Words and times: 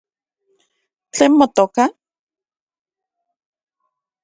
¿Tlen 1.13 1.31
motoka? 1.39 1.85